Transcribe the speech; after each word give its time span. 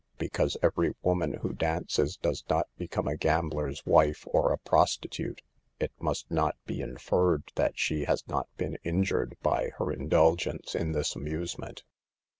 Because 0.17 0.57
every 0.63 0.95
woman 1.03 1.33
who 1.33 1.53
dances 1.53 2.17
does 2.17 2.43
not 2.49 2.65
become 2.75 3.07
a 3.07 3.15
gambler's 3.15 3.85
wife 3.85 4.25
or 4.25 4.51
a 4.51 4.57
prostitute 4.57 5.43
it 5.79 5.91
must 5.99 6.31
not 6.31 6.55
be 6.65 6.81
inferred 6.81 7.43
that 7.53 7.77
she 7.77 8.05
has 8.05 8.27
not 8.27 8.47
been 8.57 8.79
injured 8.83 9.37
by 9.43 9.69
her 9.77 9.91
indulgence 9.91 10.73
in 10.73 10.93
this 10.93 11.15
amusement. 11.15 11.83